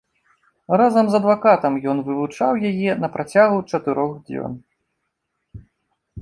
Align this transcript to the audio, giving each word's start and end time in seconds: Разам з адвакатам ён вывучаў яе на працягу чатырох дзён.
Разам 0.81 1.09
з 1.11 1.19
адвакатам 1.19 1.73
ён 1.93 1.97
вывучаў 2.07 2.51
яе 2.71 2.91
на 3.03 3.07
працягу 3.19 3.57
чатырох 3.69 4.13
дзён. 4.31 4.57